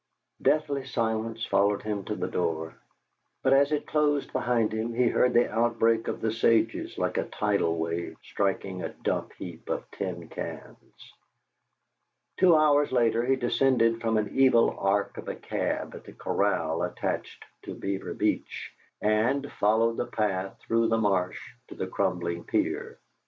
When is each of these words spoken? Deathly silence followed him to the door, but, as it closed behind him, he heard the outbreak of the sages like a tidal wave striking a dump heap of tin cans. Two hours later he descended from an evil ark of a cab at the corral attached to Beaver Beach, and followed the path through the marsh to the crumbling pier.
Deathly 0.41 0.83
silence 0.83 1.45
followed 1.45 1.83
him 1.83 2.03
to 2.05 2.15
the 2.15 2.27
door, 2.27 2.73
but, 3.43 3.53
as 3.53 3.71
it 3.71 3.85
closed 3.85 4.33
behind 4.33 4.73
him, 4.73 4.95
he 4.95 5.09
heard 5.09 5.31
the 5.33 5.47
outbreak 5.47 6.07
of 6.07 6.21
the 6.21 6.31
sages 6.31 6.97
like 6.97 7.17
a 7.17 7.25
tidal 7.27 7.77
wave 7.77 8.17
striking 8.23 8.81
a 8.81 8.89
dump 8.89 9.31
heap 9.33 9.69
of 9.69 9.83
tin 9.91 10.27
cans. 10.27 11.13
Two 12.39 12.55
hours 12.55 12.91
later 12.91 13.23
he 13.23 13.35
descended 13.35 14.01
from 14.01 14.17
an 14.17 14.31
evil 14.35 14.75
ark 14.79 15.17
of 15.19 15.27
a 15.27 15.35
cab 15.35 15.93
at 15.93 16.05
the 16.05 16.13
corral 16.13 16.81
attached 16.81 17.45
to 17.65 17.75
Beaver 17.75 18.15
Beach, 18.15 18.73
and 19.03 19.51
followed 19.59 19.97
the 19.97 20.07
path 20.07 20.57
through 20.61 20.87
the 20.87 20.97
marsh 20.97 21.39
to 21.67 21.75
the 21.75 21.85
crumbling 21.85 22.43
pier. 22.45 22.97